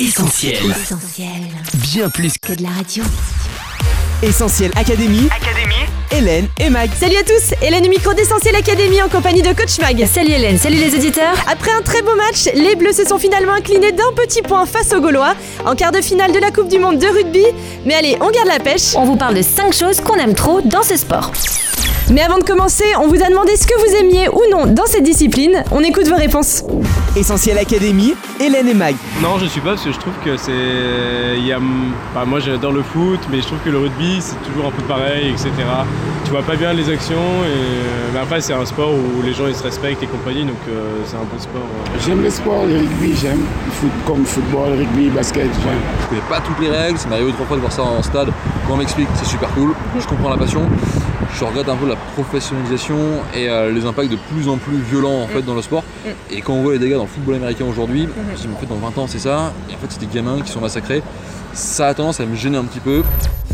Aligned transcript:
Essentiel. 0.00 0.54
Essentiel. 0.80 1.28
Bien 1.74 2.08
plus 2.08 2.34
Que 2.38 2.52
de 2.52 2.62
la 2.62 2.68
radio. 2.68 3.02
Essentiel 4.22 4.70
Académie. 4.76 5.28
Hélène 6.12 6.46
et 6.60 6.70
Mag. 6.70 6.88
Salut 6.96 7.16
à 7.16 7.24
tous, 7.24 7.52
Hélène 7.60 7.82
du 7.82 7.88
micro 7.88 8.14
d'Essentiel 8.14 8.54
Academy 8.54 9.02
en 9.02 9.08
compagnie 9.08 9.42
de 9.42 9.52
Coach 9.52 9.80
Mag. 9.80 10.06
Salut 10.06 10.30
Hélène, 10.30 10.56
salut 10.56 10.76
les 10.76 10.94
auditeurs. 10.94 11.34
Après 11.50 11.72
un 11.72 11.82
très 11.82 12.02
beau 12.02 12.14
match, 12.14 12.48
les 12.54 12.76
Bleus 12.76 12.92
se 12.92 13.06
sont 13.06 13.18
finalement 13.18 13.54
inclinés 13.54 13.90
d'un 13.90 14.12
petit 14.14 14.40
point 14.40 14.66
face 14.66 14.92
aux 14.92 15.00
Gaulois 15.00 15.34
en 15.66 15.74
quart 15.74 15.90
de 15.90 16.00
finale 16.00 16.30
de 16.30 16.38
la 16.38 16.52
Coupe 16.52 16.68
du 16.68 16.78
Monde 16.78 16.98
de 16.98 17.06
rugby. 17.08 17.44
Mais 17.84 17.94
allez, 17.94 18.16
on 18.20 18.30
garde 18.30 18.46
la 18.46 18.60
pêche. 18.60 18.94
On 18.94 19.04
vous 19.04 19.16
parle 19.16 19.34
de 19.34 19.42
5 19.42 19.74
choses 19.74 20.00
qu'on 20.00 20.14
aime 20.14 20.34
trop 20.34 20.60
dans 20.60 20.84
ce 20.84 20.96
sport. 20.96 21.32
Mais 22.12 22.22
avant 22.22 22.38
de 22.38 22.44
commencer, 22.44 22.84
on 23.00 23.08
vous 23.08 23.20
a 23.20 23.28
demandé 23.28 23.56
ce 23.56 23.66
que 23.66 23.74
vous 23.74 23.96
aimiez 23.96 24.28
ou 24.28 24.42
non 24.52 24.66
dans 24.66 24.86
cette 24.86 25.02
discipline. 25.02 25.64
On 25.72 25.82
écoute 25.82 26.06
vos 26.06 26.14
réponses. 26.14 26.62
Essentiel 27.18 27.58
Académie. 27.58 28.14
Hélène 28.40 28.68
et 28.68 28.74
Mag. 28.74 28.94
Non, 29.20 29.38
je 29.40 29.46
suis 29.46 29.60
pas 29.60 29.70
parce 29.70 29.82
que 29.82 29.90
je 29.90 29.98
trouve 29.98 30.12
que 30.24 30.36
c'est. 30.36 30.52
Il 31.36 31.44
y 31.44 31.52
a... 31.52 31.58
enfin, 32.14 32.24
moi 32.24 32.38
j'adore 32.38 32.70
le 32.72 32.82
foot, 32.82 33.18
mais 33.30 33.38
je 33.40 33.46
trouve 33.46 33.58
que 33.64 33.70
le 33.70 33.78
rugby 33.78 34.18
c'est 34.20 34.36
toujours 34.48 34.66
un 34.66 34.70
peu 34.70 34.82
pareil, 34.82 35.30
etc. 35.30 35.50
Tu 36.24 36.30
vois 36.30 36.42
pas 36.42 36.54
bien 36.54 36.72
les 36.72 36.88
actions, 36.88 37.16
et... 37.16 38.12
mais 38.12 38.20
après 38.20 38.40
c'est 38.40 38.52
un 38.52 38.64
sport 38.64 38.90
où 38.92 39.22
les 39.22 39.32
gens 39.34 39.48
ils 39.48 39.54
se 39.56 39.62
respectent 39.64 40.02
et 40.02 40.06
compagnie, 40.06 40.44
donc 40.44 40.56
euh, 40.68 40.98
c'est 41.06 41.16
un 41.16 41.20
bon 41.30 41.38
sport. 41.40 41.60
euh. 41.62 41.98
J'aime 42.06 42.22
le 42.22 42.30
sport, 42.30 42.66
le 42.66 42.76
rugby, 42.78 43.14
j'aime. 43.20 43.40
Le 43.66 43.72
foot, 43.72 43.90
comme 44.06 44.24
football, 44.24 44.74
rugby, 44.78 45.08
basket, 45.08 45.42
j'aime. 45.44 45.80
Je 46.02 46.06
connais 46.08 46.28
pas 46.28 46.40
toutes 46.40 46.60
les 46.60 46.70
règles, 46.70 46.98
ça 46.98 47.08
m'est 47.08 47.16
arrivé 47.16 47.32
trois 47.32 47.46
fois 47.46 47.56
de 47.56 47.62
voir 47.62 47.72
ça 47.72 47.82
en 47.82 48.02
stade. 48.02 48.28
Quand 48.66 48.74
on 48.74 48.76
m'explique, 48.76 49.08
c'est 49.16 49.26
super 49.28 49.48
cool, 49.54 49.72
je 49.98 50.06
comprends 50.06 50.30
la 50.30 50.36
passion. 50.36 50.62
Je 51.38 51.44
regrette 51.44 51.68
un 51.68 51.76
peu 51.76 51.86
la 51.86 51.96
professionnalisation 52.14 52.96
et 53.34 53.48
euh, 53.48 53.70
les 53.70 53.84
impacts 53.84 54.10
de 54.10 54.18
plus 54.32 54.48
en 54.48 54.56
plus 54.56 54.78
violents 54.90 55.22
en 55.22 55.26
fait 55.28 55.42
dans 55.42 55.54
le 55.54 55.62
sport. 55.62 55.82
Et 56.30 56.40
quand 56.40 56.54
on 56.54 56.62
voit 56.62 56.72
les 56.72 56.78
dégâts 56.78 56.94
dans 56.94 57.02
le 57.02 57.07
football 57.08 57.36
américain 57.36 57.64
aujourd'hui, 57.68 58.08
je 58.16 58.30
me 58.32 58.36
dis 58.36 58.48
mais 58.48 58.54
en 58.54 58.58
fait 58.58 58.66
dans 58.66 58.76
20 58.76 58.98
ans 58.98 59.06
c'est 59.06 59.18
ça, 59.18 59.52
et 59.70 59.74
en 59.74 59.78
fait 59.78 59.86
c'est 59.88 60.00
des 60.00 60.14
gamins 60.14 60.40
qui 60.40 60.50
sont 60.50 60.60
massacrés. 60.60 61.02
Ça 61.54 61.88
a 61.88 61.94
tendance 61.94 62.20
à 62.20 62.26
me 62.26 62.36
gêner 62.36 62.58
un 62.58 62.64
petit 62.64 62.78
peu. 62.80 63.02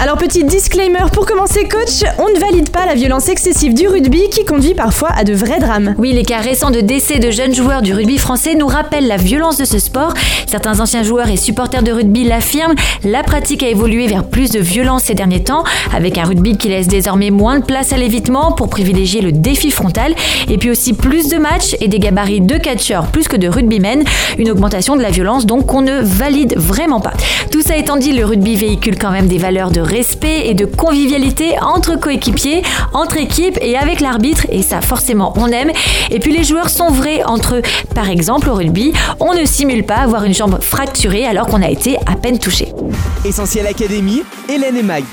Alors 0.01 0.19
petit 0.19 0.43
disclaimer 0.43 1.07
pour 1.13 1.24
commencer 1.24 1.69
coach, 1.69 2.02
on 2.19 2.29
ne 2.29 2.38
valide 2.41 2.71
pas 2.71 2.85
la 2.85 2.95
violence 2.95 3.29
excessive 3.29 3.74
du 3.74 3.87
rugby 3.87 4.29
qui 4.29 4.45
conduit 4.45 4.74
parfois 4.74 5.11
à 5.16 5.23
de 5.23 5.33
vrais 5.33 5.61
drames. 5.61 5.95
Oui, 5.99 6.13
les 6.13 6.24
cas 6.24 6.41
récents 6.41 6.73
de 6.73 6.80
décès 6.80 7.21
de 7.21 7.30
jeunes 7.30 7.55
joueurs 7.55 7.80
du 7.80 7.95
rugby 7.95 8.19
français 8.19 8.57
nous 8.57 8.66
rappellent 8.66 9.07
la 9.07 9.16
violence 9.16 9.57
de 9.57 9.65
ce 9.65 9.79
sport. 9.79 10.13
Certains 10.49 10.80
anciens 10.80 11.05
joueurs 11.05 11.29
et 11.29 11.37
supporters 11.37 11.85
de 11.85 11.93
rugby 11.93 12.24
l'affirment. 12.24 12.74
La 13.05 13.23
pratique 13.23 13.63
a 13.63 13.68
évolué 13.68 14.09
vers 14.09 14.24
plus 14.24 14.51
de 14.51 14.59
violence 14.59 15.05
ces 15.05 15.15
derniers 15.15 15.45
temps, 15.45 15.63
avec 15.95 16.18
un 16.18 16.24
rugby 16.24 16.57
qui 16.57 16.68
laisse 16.68 16.89
désormais 16.89 17.30
moins 17.30 17.61
de 17.61 17.65
place 17.65 17.93
à 17.93 17.96
l'évitement 17.96 18.51
pour 18.51 18.68
privilégier 18.68 19.21
le 19.21 19.30
défi 19.30 19.71
frontal, 19.71 20.15
et 20.51 20.59
puis 20.59 20.71
aussi 20.71 20.93
plus 20.95 21.29
de 21.29 21.39
matchs 21.39 21.77
et 21.80 21.87
des 21.87 22.01
gabarits 22.01 22.41
de 22.41 22.59
catcheurs 22.59 23.07
plus 23.07 23.29
que 23.29 23.37
de 23.37 23.43
rugbymen. 23.48 24.04
Une 24.38 24.50
augmentation 24.50 24.96
de 24.96 25.02
la 25.02 25.10
violence 25.10 25.46
donc 25.46 25.66
qu'on 25.66 25.82
ne 25.82 26.00
valide 26.00 26.54
vraiment 26.56 27.00
pas. 27.00 27.12
Tout 27.50 27.62
ça 27.62 27.76
étant 27.76 27.96
dit, 27.96 28.12
le 28.12 28.24
rugby 28.24 28.56
véhicule 28.56 28.98
quand 28.98 29.10
même 29.10 29.28
des 29.28 29.38
valeurs 29.38 29.70
de 29.70 29.80
respect 29.80 30.48
et 30.48 30.54
de 30.54 30.64
convivialité 30.64 31.54
entre 31.60 31.98
coéquipiers, 31.98 32.62
entre 32.92 33.16
équipes 33.16 33.59
et 33.60 33.76
avec 33.76 34.00
l'arbitre, 34.00 34.46
et 34.50 34.62
ça 34.62 34.80
forcément 34.80 35.32
on 35.37 35.48
aime. 35.48 35.70
Et 36.10 36.18
puis 36.18 36.32
les 36.32 36.45
joueurs 36.45 36.70
sont 36.70 36.90
vrais 36.90 37.22
entre 37.24 37.56
eux. 37.56 37.62
Par 37.95 38.10
exemple 38.10 38.48
au 38.48 38.54
rugby, 38.54 38.92
on 39.20 39.34
ne 39.34 39.45
simule 39.45 39.84
pas 39.84 39.96
avoir 39.96 40.24
une 40.24 40.34
jambe 40.34 40.60
fracturée 40.60 41.24
alors 41.26 41.46
qu'on 41.46 41.62
a 41.62 41.70
été 41.70 41.96
à 42.06 42.16
peine 42.16 42.38
touché. 42.38 42.68
Essentiel 43.24 43.66
Académie. 43.66 44.22
Hélène 44.48 44.76
et 44.76 44.82
Mag. 44.82 45.04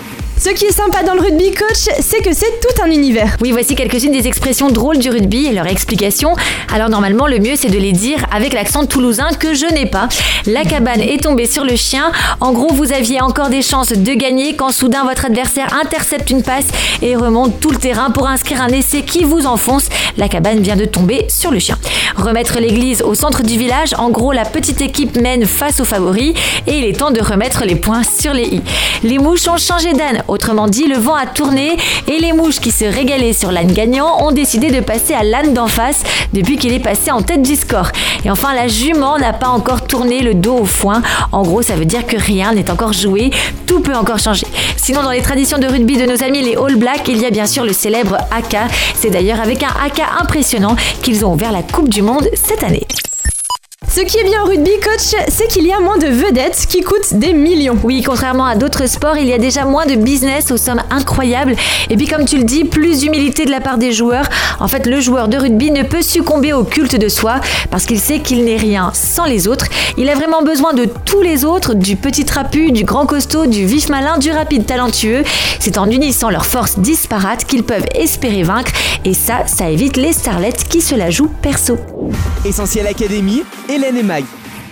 Ce 0.43 0.49
qui 0.49 0.65
est 0.65 0.71
sympa 0.71 1.03
dans 1.03 1.13
le 1.13 1.21
rugby 1.21 1.51
coach, 1.51 1.87
c'est 1.99 2.23
que 2.23 2.33
c'est 2.33 2.59
tout 2.59 2.81
un 2.81 2.89
univers. 2.89 3.37
Oui, 3.41 3.51
voici 3.51 3.75
quelques-unes 3.75 4.11
des 4.11 4.25
expressions 4.25 4.71
drôles 4.71 4.97
du 4.97 5.11
rugby 5.11 5.45
et 5.45 5.51
leur 5.51 5.67
explication. 5.67 6.33
Alors 6.73 6.89
normalement, 6.89 7.27
le 7.27 7.37
mieux 7.37 7.55
c'est 7.55 7.69
de 7.69 7.77
les 7.77 7.91
dire 7.91 8.25
avec 8.31 8.53
l'accent 8.53 8.87
toulousain 8.87 9.29
que 9.39 9.53
je 9.53 9.67
n'ai 9.67 9.85
pas. 9.85 10.09
La 10.47 10.63
cabane 10.63 10.99
est 10.99 11.21
tombée 11.21 11.45
sur 11.45 11.63
le 11.63 11.75
chien. 11.75 12.11
En 12.39 12.53
gros, 12.53 12.73
vous 12.73 12.91
aviez 12.91 13.21
encore 13.21 13.49
des 13.49 13.61
chances 13.61 13.91
de 13.91 14.13
gagner 14.13 14.55
quand 14.55 14.71
soudain 14.71 15.03
votre 15.03 15.25
adversaire 15.25 15.77
intercepte 15.79 16.31
une 16.31 16.41
passe 16.41 16.65
et 17.03 17.15
remonte 17.15 17.59
tout 17.59 17.69
le 17.69 17.77
terrain 17.77 18.09
pour 18.09 18.27
inscrire 18.27 18.63
un 18.63 18.69
essai 18.69 19.03
qui 19.03 19.23
vous 19.23 19.45
enfonce. 19.45 19.89
La 20.17 20.27
cabane 20.27 20.61
vient 20.61 20.75
de 20.75 20.85
tomber 20.85 21.27
sur 21.29 21.51
le 21.51 21.59
chien. 21.59 21.77
Remettre 22.17 22.59
l'église 22.59 23.03
au 23.03 23.13
centre 23.13 23.43
du 23.43 23.59
village. 23.59 23.93
En 23.95 24.09
gros, 24.09 24.31
la 24.31 24.45
petite 24.45 24.81
équipe 24.81 25.21
mène 25.21 25.45
face 25.45 25.79
aux 25.79 25.85
favoris 25.85 26.33
et 26.65 26.79
il 26.79 26.85
est 26.85 26.97
temps 26.97 27.11
de 27.11 27.21
remettre 27.21 27.63
les 27.63 27.75
points 27.75 28.01
sur 28.03 28.33
les 28.33 28.47
i. 28.47 28.61
Les 29.03 29.19
mouches 29.19 29.47
ont 29.47 29.57
changé 29.57 29.93
d'âne. 29.93 30.23
Autrement 30.31 30.69
dit, 30.69 30.87
le 30.87 30.95
vent 30.95 31.13
a 31.13 31.25
tourné 31.25 31.75
et 32.07 32.17
les 32.19 32.31
mouches 32.31 32.61
qui 32.61 32.71
se 32.71 32.85
régalaient 32.85 33.33
sur 33.33 33.51
l'âne 33.51 33.73
gagnant 33.73 34.25
ont 34.25 34.31
décidé 34.31 34.71
de 34.71 34.79
passer 34.79 35.13
à 35.13 35.23
l'âne 35.25 35.53
d'en 35.53 35.67
face 35.67 36.03
depuis 36.31 36.55
qu'il 36.55 36.71
est 36.71 36.79
passé 36.79 37.11
en 37.11 37.21
tête 37.21 37.41
du 37.41 37.57
score. 37.57 37.89
Et 38.23 38.31
enfin, 38.31 38.55
la 38.55 38.69
jument 38.69 39.17
n'a 39.17 39.33
pas 39.33 39.49
encore 39.49 39.81
tourné 39.81 40.21
le 40.21 40.33
dos 40.33 40.59
au 40.59 40.65
foin. 40.65 41.01
En 41.33 41.43
gros, 41.43 41.61
ça 41.61 41.75
veut 41.75 41.83
dire 41.83 42.07
que 42.07 42.15
rien 42.15 42.53
n'est 42.53 42.71
encore 42.71 42.93
joué, 42.93 43.29
tout 43.67 43.81
peut 43.81 43.93
encore 43.93 44.19
changer. 44.19 44.47
Sinon, 44.77 45.03
dans 45.03 45.11
les 45.11 45.21
traditions 45.21 45.57
de 45.57 45.67
rugby 45.67 45.97
de 45.97 46.05
nos 46.05 46.23
amis 46.23 46.41
les 46.41 46.55
All 46.55 46.77
Blacks, 46.77 47.09
il 47.09 47.17
y 47.17 47.25
a 47.25 47.29
bien 47.29 47.45
sûr 47.45 47.65
le 47.65 47.73
célèbre 47.73 48.17
haka. 48.31 48.67
C'est 48.95 49.09
d'ailleurs 49.09 49.41
avec 49.41 49.63
un 49.63 49.73
haka 49.83 50.05
impressionnant 50.21 50.77
qu'ils 51.01 51.25
ont 51.25 51.33
ouvert 51.33 51.51
la 51.51 51.61
Coupe 51.61 51.89
du 51.89 52.01
Monde 52.01 52.29
cette 52.35 52.63
année. 52.63 52.87
Ce 53.93 53.99
qui 53.99 54.17
est 54.19 54.23
bien 54.23 54.41
au 54.41 54.45
rugby 54.45 54.71
coach, 54.79 55.21
c'est 55.27 55.49
qu'il 55.49 55.67
y 55.67 55.73
a 55.73 55.81
moins 55.81 55.97
de 55.97 56.07
vedettes 56.07 56.65
qui 56.69 56.79
coûtent 56.79 57.13
des 57.13 57.33
millions. 57.33 57.77
Oui, 57.83 58.01
contrairement 58.01 58.45
à 58.45 58.55
d'autres 58.55 58.87
sports, 58.87 59.17
il 59.17 59.27
y 59.27 59.33
a 59.33 59.37
déjà 59.37 59.65
moins 59.65 59.85
de 59.85 59.95
business 59.95 60.49
aux 60.49 60.55
sommes 60.55 60.81
incroyables. 60.91 61.57
Et 61.89 61.97
puis 61.97 62.07
comme 62.07 62.23
tu 62.23 62.37
le 62.37 62.45
dis, 62.45 62.63
plus 62.63 62.99
d'humilité 62.99 63.43
de 63.43 63.51
la 63.51 63.59
part 63.59 63.77
des 63.77 63.91
joueurs. 63.91 64.29
En 64.61 64.69
fait, 64.69 64.87
le 64.87 65.01
joueur 65.01 65.27
de 65.27 65.35
rugby 65.35 65.71
ne 65.71 65.83
peut 65.83 66.01
succomber 66.01 66.53
au 66.53 66.63
culte 66.63 66.95
de 66.95 67.09
soi 67.09 67.41
parce 67.69 67.85
qu'il 67.85 67.99
sait 67.99 68.19
qu'il 68.19 68.45
n'est 68.45 68.55
rien 68.55 68.91
sans 68.93 69.25
les 69.25 69.49
autres. 69.49 69.65
Il 69.97 70.09
a 70.09 70.15
vraiment 70.15 70.41
besoin 70.41 70.71
de 70.71 70.85
tous 70.85 71.21
les 71.21 71.43
autres, 71.43 71.73
du 71.73 71.97
petit 71.97 72.23
trapu, 72.23 72.71
du 72.71 72.85
grand 72.85 73.05
costaud, 73.05 73.45
du 73.45 73.65
vif 73.65 73.89
malin, 73.89 74.17
du 74.19 74.31
rapide 74.31 74.65
talentueux. 74.65 75.25
C'est 75.59 75.77
en 75.77 75.89
unissant 75.89 76.29
leurs 76.29 76.45
forces 76.45 76.79
disparates 76.79 77.43
qu'ils 77.43 77.63
peuvent 77.63 77.87
espérer 77.93 78.43
vaincre. 78.43 78.71
Et 79.03 79.13
ça, 79.13 79.47
ça 79.47 79.69
évite 79.69 79.97
les 79.97 80.13
starlettes 80.13 80.63
qui 80.69 80.79
se 80.79 80.95
la 80.95 81.09
jouent 81.09 81.31
perso. 81.41 81.77
Essentiel 82.45 82.87
Académie. 82.87 83.43
Hélène 83.69 83.97
et 83.97 84.03
Mag. 84.03 84.23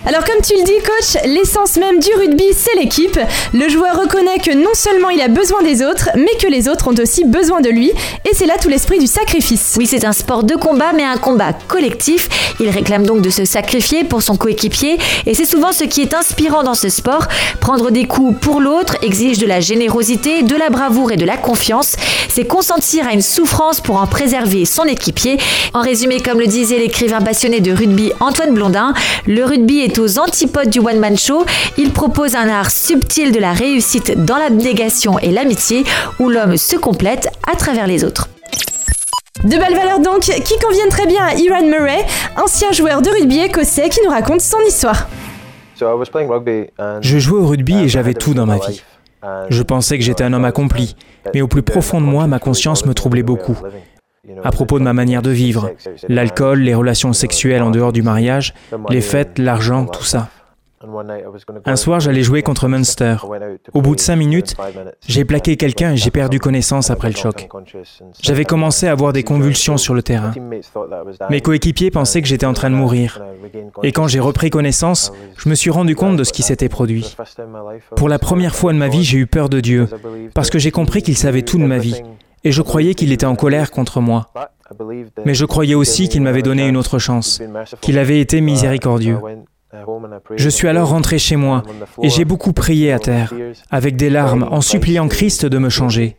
Alors 0.06 0.24
comme 0.24 0.40
tu 0.42 0.54
le 0.54 0.64
dis 0.64 0.78
coach, 0.78 1.22
l'essence 1.26 1.76
même 1.76 2.00
du 2.00 2.08
rugby 2.14 2.54
c'est 2.56 2.74
l'équipe. 2.76 3.18
Le 3.52 3.68
joueur 3.68 4.00
reconnaît 4.00 4.38
que 4.38 4.52
non 4.52 4.70
seulement 4.72 5.10
il 5.10 5.20
a 5.20 5.28
besoin 5.28 5.62
des 5.62 5.82
autres, 5.82 6.08
mais 6.16 6.34
que 6.40 6.46
les 6.46 6.68
autres 6.68 6.88
ont 6.88 6.94
aussi 6.98 7.24
besoin 7.24 7.60
de 7.60 7.68
lui. 7.68 7.92
Et 8.24 8.34
c'est 8.34 8.46
là 8.46 8.54
tout 8.60 8.70
l'esprit 8.70 8.98
du 8.98 9.06
sacrifice. 9.06 9.74
Oui, 9.78 9.86
c'est 9.86 10.06
un 10.06 10.12
sport 10.12 10.42
de 10.44 10.54
combat, 10.54 10.92
mais 10.94 11.04
un 11.04 11.18
combat 11.18 11.52
collectif. 11.52 12.54
Il 12.60 12.70
réclame 12.70 13.04
donc 13.04 13.20
de 13.20 13.28
se 13.28 13.44
sacrifier 13.44 14.04
pour 14.04 14.22
son 14.22 14.36
coéquipier, 14.36 14.98
et 15.26 15.34
c'est 15.34 15.44
souvent 15.44 15.72
ce 15.72 15.84
qui 15.84 16.00
est 16.00 16.14
inspirant 16.14 16.62
dans 16.62 16.74
ce 16.74 16.88
sport. 16.88 17.26
Prendre 17.60 17.90
des 17.90 18.06
coups 18.06 18.38
pour 18.40 18.60
l'autre 18.60 18.96
exige 19.02 19.38
de 19.38 19.46
la 19.46 19.60
générosité, 19.60 20.42
de 20.42 20.56
la 20.56 20.70
bravoure 20.70 21.12
et 21.12 21.16
de 21.16 21.26
la 21.26 21.36
confiance. 21.36 21.96
C'est 22.28 22.46
consentir 22.46 23.06
à 23.06 23.12
une 23.12 23.22
souffrance 23.22 23.80
pour 23.80 24.00
en 24.00 24.06
préserver 24.06 24.64
son 24.64 24.84
équipier. 24.84 25.36
En 25.74 25.82
résumé, 25.82 26.20
comme 26.20 26.40
le 26.40 26.46
disait 26.46 26.78
l'écrivain 26.78 27.20
passionné 27.20 27.60
de 27.60 27.72
rugby 27.72 28.12
Antoine 28.20 28.54
Blondin, 28.54 28.94
le 29.26 29.44
rugby 29.44 29.80
est 29.80 29.89
aux 29.98 30.18
antipodes 30.18 30.70
du 30.70 30.78
one-man 30.78 31.16
show. 31.16 31.44
Il 31.76 31.90
propose 31.92 32.36
un 32.36 32.48
art 32.48 32.70
subtil 32.70 33.32
de 33.32 33.38
la 33.38 33.52
réussite 33.52 34.24
dans 34.24 34.36
l'abnégation 34.36 35.18
et 35.18 35.30
l'amitié, 35.30 35.84
où 36.18 36.28
l'homme 36.28 36.56
se 36.56 36.76
complète 36.76 37.28
à 37.50 37.56
travers 37.56 37.86
les 37.86 38.04
autres. 38.04 38.28
De 39.44 39.56
belles 39.56 39.74
valeurs 39.74 40.00
donc 40.00 40.20
qui 40.20 40.58
conviennent 40.58 40.90
très 40.90 41.06
bien 41.06 41.24
à 41.24 41.34
Iran 41.34 41.62
Murray, 41.62 42.04
ancien 42.36 42.72
joueur 42.72 43.00
de 43.00 43.08
rugby 43.08 43.40
écossais 43.40 43.88
qui 43.88 44.00
nous 44.04 44.10
raconte 44.10 44.42
son 44.42 44.58
histoire. 44.66 45.08
Je 45.78 47.18
jouais 47.18 47.40
au 47.40 47.46
rugby 47.46 47.74
et 47.78 47.88
j'avais 47.88 48.14
tout 48.14 48.34
dans 48.34 48.46
ma 48.46 48.58
vie. 48.58 48.82
Je 49.48 49.62
pensais 49.62 49.98
que 49.98 50.04
j'étais 50.04 50.24
un 50.24 50.32
homme 50.32 50.44
accompli, 50.44 50.94
mais 51.34 51.40
au 51.40 51.48
plus 51.48 51.62
profond 51.62 52.00
de 52.00 52.06
moi, 52.06 52.26
ma 52.26 52.38
conscience 52.38 52.84
me 52.84 52.92
troublait 52.92 53.22
beaucoup. 53.22 53.56
À 54.44 54.50
propos 54.50 54.78
de 54.78 54.84
ma 54.84 54.92
manière 54.92 55.22
de 55.22 55.30
vivre, 55.30 55.70
l'alcool, 56.08 56.60
les 56.60 56.74
relations 56.74 57.12
sexuelles 57.12 57.62
en 57.62 57.70
dehors 57.70 57.92
du 57.92 58.02
mariage, 58.02 58.54
les 58.90 59.00
fêtes, 59.00 59.38
l'argent, 59.38 59.86
tout 59.86 60.04
ça. 60.04 60.28
Un 61.66 61.76
soir, 61.76 62.00
j'allais 62.00 62.22
jouer 62.22 62.42
contre 62.42 62.66
Munster. 62.66 63.16
Au 63.74 63.82
bout 63.82 63.94
de 63.94 64.00
cinq 64.00 64.16
minutes, 64.16 64.56
j'ai 65.06 65.26
plaqué 65.26 65.56
quelqu'un 65.56 65.92
et 65.92 65.96
j'ai 65.98 66.10
perdu 66.10 66.38
connaissance 66.38 66.90
après 66.90 67.10
le 67.10 67.16
choc. 67.16 67.48
J'avais 68.22 68.46
commencé 68.46 68.86
à 68.86 68.92
avoir 68.92 69.12
des 69.12 69.22
convulsions 69.22 69.76
sur 69.76 69.92
le 69.92 70.02
terrain. 70.02 70.32
Mes 71.28 71.40
coéquipiers 71.42 71.90
pensaient 71.90 72.22
que 72.22 72.28
j'étais 72.28 72.46
en 72.46 72.54
train 72.54 72.70
de 72.70 72.76
mourir. 72.76 73.22
Et 73.82 73.92
quand 73.92 74.08
j'ai 74.08 74.20
repris 74.20 74.48
connaissance, 74.48 75.12
je 75.36 75.50
me 75.50 75.54
suis 75.54 75.70
rendu 75.70 75.94
compte 75.94 76.16
de 76.16 76.24
ce 76.24 76.32
qui 76.32 76.42
s'était 76.42 76.70
produit. 76.70 77.14
Pour 77.96 78.08
la 78.08 78.18
première 78.18 78.54
fois 78.54 78.72
de 78.72 78.78
ma 78.78 78.88
vie, 78.88 79.04
j'ai 79.04 79.18
eu 79.18 79.26
peur 79.26 79.50
de 79.50 79.60
Dieu, 79.60 79.86
parce 80.34 80.48
que 80.48 80.58
j'ai 80.58 80.70
compris 80.70 81.02
qu'il 81.02 81.16
savait 81.16 81.42
tout 81.42 81.58
de 81.58 81.64
ma 81.64 81.78
vie. 81.78 82.02
Et 82.44 82.52
je 82.52 82.62
croyais 82.62 82.94
qu'il 82.94 83.12
était 83.12 83.26
en 83.26 83.36
colère 83.36 83.70
contre 83.70 84.00
moi. 84.00 84.30
Mais 85.24 85.34
je 85.34 85.44
croyais 85.44 85.74
aussi 85.74 86.08
qu'il 86.08 86.22
m'avait 86.22 86.42
donné 86.42 86.66
une 86.66 86.76
autre 86.76 86.98
chance, 86.98 87.42
qu'il 87.80 87.98
avait 87.98 88.20
été 88.20 88.40
miséricordieux. 88.40 89.18
Je 90.36 90.48
suis 90.48 90.68
alors 90.68 90.88
rentré 90.88 91.18
chez 91.18 91.36
moi 91.36 91.62
et 92.02 92.08
j'ai 92.08 92.24
beaucoup 92.24 92.52
prié 92.52 92.92
à 92.92 92.98
terre, 92.98 93.32
avec 93.70 93.96
des 93.96 94.10
larmes, 94.10 94.48
en 94.50 94.60
suppliant 94.60 95.08
Christ 95.08 95.46
de 95.46 95.58
me 95.58 95.68
changer. 95.68 96.16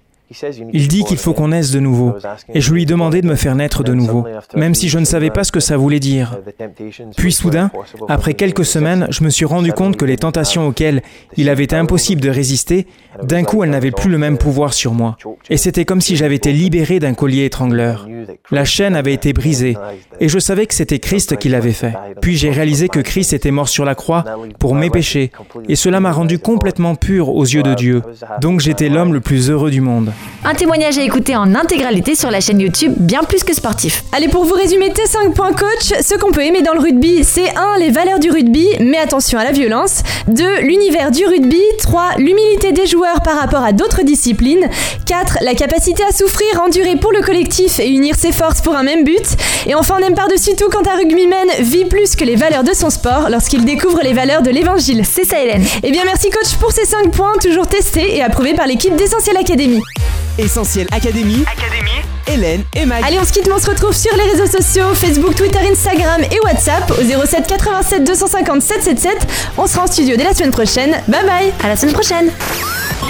Il 0.73 0.87
dit 0.87 1.03
qu'il 1.03 1.17
faut 1.17 1.33
qu'on 1.33 1.49
naisse 1.49 1.71
de 1.71 1.79
nouveau, 1.79 2.13
et 2.53 2.61
je 2.61 2.73
lui 2.73 2.85
demandais 2.85 3.21
de 3.21 3.27
me 3.27 3.35
faire 3.35 3.55
naître 3.55 3.83
de 3.83 3.93
nouveau, 3.93 4.25
même 4.55 4.75
si 4.75 4.89
je 4.89 4.99
ne 4.99 5.05
savais 5.05 5.29
pas 5.29 5.43
ce 5.43 5.51
que 5.51 5.59
ça 5.59 5.77
voulait 5.77 5.99
dire. 5.99 6.37
Puis 7.17 7.31
soudain, 7.31 7.71
après 8.07 8.33
quelques 8.33 8.65
semaines, 8.65 9.07
je 9.09 9.23
me 9.23 9.29
suis 9.29 9.45
rendu 9.45 9.73
compte 9.73 9.97
que 9.97 10.05
les 10.05 10.17
tentations 10.17 10.67
auxquelles 10.67 11.01
il 11.37 11.49
avait 11.49 11.63
été 11.65 11.75
impossible 11.75 12.21
de 12.21 12.29
résister, 12.29 12.87
d'un 13.23 13.43
coup, 13.43 13.63
elles 13.63 13.69
n'avaient 13.69 13.91
plus 13.91 14.09
le 14.09 14.17
même 14.17 14.37
pouvoir 14.37 14.73
sur 14.73 14.93
moi. 14.93 15.17
Et 15.49 15.57
c'était 15.57 15.85
comme 15.85 16.01
si 16.01 16.15
j'avais 16.15 16.35
été 16.35 16.53
libéré 16.53 16.99
d'un 16.99 17.13
collier 17.13 17.45
étrangleur. 17.45 18.07
La 18.51 18.65
chaîne 18.65 18.95
avait 18.95 19.13
été 19.13 19.33
brisée, 19.33 19.75
et 20.19 20.29
je 20.29 20.39
savais 20.39 20.65
que 20.65 20.73
c'était 20.73 20.99
Christ 20.99 21.37
qui 21.37 21.49
l'avait 21.49 21.71
fait. 21.71 21.93
Puis 22.21 22.37
j'ai 22.37 22.51
réalisé 22.51 22.87
que 22.87 22.99
Christ 22.99 23.33
était 23.33 23.51
mort 23.51 23.69
sur 23.69 23.85
la 23.85 23.95
croix 23.95 24.23
pour 24.59 24.75
mes 24.75 24.89
péchés, 24.89 25.31
et 25.67 25.75
cela 25.75 25.99
m'a 25.99 26.11
rendu 26.11 26.39
complètement 26.39 26.95
pur 26.95 27.29
aux 27.29 27.43
yeux 27.43 27.63
de 27.63 27.73
Dieu. 27.73 28.01
Donc 28.39 28.59
j'étais 28.59 28.89
l'homme 28.89 29.13
le 29.13 29.21
plus 29.21 29.49
heureux 29.49 29.71
du 29.71 29.81
monde. 29.81 30.11
Un 30.43 30.55
témoignage 30.55 30.97
à 30.97 31.03
écouter 31.03 31.35
en 31.35 31.53
intégralité 31.53 32.15
sur 32.15 32.31
la 32.31 32.41
chaîne 32.41 32.59
YouTube 32.59 32.93
Bien 32.97 33.21
plus 33.21 33.43
que 33.43 33.53
sportif. 33.53 34.03
Allez, 34.11 34.27
pour 34.27 34.43
vous 34.43 34.55
résumer 34.55 34.91
tes 34.91 35.05
5 35.05 35.35
points 35.35 35.53
coach, 35.53 35.93
ce 36.01 36.15
qu'on 36.15 36.31
peut 36.31 36.43
aimer 36.43 36.63
dans 36.63 36.73
le 36.73 36.79
rugby, 36.79 37.23
c'est 37.23 37.55
1. 37.55 37.77
Les 37.77 37.91
valeurs 37.91 38.17
du 38.17 38.31
rugby, 38.31 38.67
mais 38.79 38.97
attention 38.97 39.37
à 39.37 39.43
la 39.43 39.51
violence. 39.51 40.01
2. 40.29 40.61
L'univers 40.61 41.11
du 41.11 41.27
rugby. 41.27 41.61
3. 41.83 42.15
L'humilité 42.17 42.71
des 42.71 42.87
joueurs 42.87 43.21
par 43.21 43.37
rapport 43.37 43.63
à 43.63 43.71
d'autres 43.71 44.01
disciplines. 44.01 44.67
4. 45.05 45.37
La 45.41 45.53
capacité 45.53 46.03
à 46.03 46.11
souffrir, 46.11 46.59
endurer 46.59 46.95
pour 46.95 47.11
le 47.11 47.21
collectif 47.21 47.79
et 47.79 47.89
unir 47.89 48.15
ses 48.15 48.31
forces 48.31 48.61
pour 48.61 48.75
un 48.75 48.83
même 48.83 49.03
but. 49.03 49.37
Et 49.67 49.75
enfin, 49.75 49.97
on 49.99 50.03
aime 50.03 50.15
par-dessus 50.15 50.55
tout 50.57 50.69
quand 50.71 50.87
un 50.87 50.95
rugbyman 50.95 51.49
vit 51.59 51.85
plus 51.85 52.15
que 52.15 52.23
les 52.23 52.35
valeurs 52.35 52.63
de 52.63 52.73
son 52.73 52.89
sport 52.89 53.29
lorsqu'il 53.29 53.63
découvre 53.63 54.01
les 54.01 54.13
valeurs 54.13 54.41
de 54.41 54.49
l'évangile. 54.49 55.03
C'est 55.05 55.25
ça, 55.25 55.39
Hélène. 55.39 55.63
Eh 55.83 55.91
bien, 55.91 56.03
merci 56.03 56.31
coach 56.31 56.55
pour 56.59 56.71
ces 56.71 56.85
5 56.85 57.11
points, 57.11 57.33
toujours 57.39 57.67
testés 57.67 58.17
et 58.17 58.23
approuvés 58.23 58.55
par 58.55 58.65
l'équipe 58.65 58.95
d'Essentiel 58.95 59.37
Academy. 59.37 59.81
Essentiel 60.41 60.87
Académie. 60.91 61.45
Hélène 62.27 62.63
et 62.75 62.85
Mag. 62.85 63.03
Allez, 63.05 63.19
on 63.19 63.25
se 63.25 63.31
quitte, 63.31 63.47
mais 63.47 63.53
on 63.53 63.59
se 63.59 63.69
retrouve 63.69 63.93
sur 63.93 64.11
les 64.15 64.23
réseaux 64.23 64.47
sociaux 64.47 64.93
Facebook, 64.93 65.35
Twitter, 65.35 65.59
Instagram 65.71 66.21
et 66.31 66.39
WhatsApp 66.43 66.91
au 66.91 67.25
07 67.25 67.47
87 67.47 68.03
250 68.03 68.61
777. 68.61 69.27
On 69.57 69.67
sera 69.67 69.83
en 69.83 69.87
studio 69.87 70.15
dès 70.17 70.23
la 70.23 70.33
semaine 70.33 70.51
prochaine. 70.51 70.91
Bye 71.07 71.25
bye 71.25 71.53
À 71.63 71.67
la 71.67 71.75
semaine 71.75 71.93
prochaine. 71.93 72.31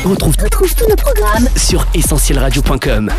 On 0.06 0.10
retrouve, 0.10 0.36
tous 0.36 0.88
nos 0.89 0.95
programmes 0.95 1.48
sur 1.56 1.86
essentielradio.com. 1.94 3.12